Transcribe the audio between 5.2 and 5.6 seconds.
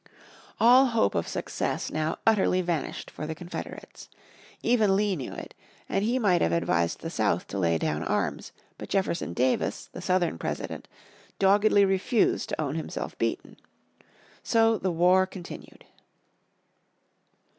it,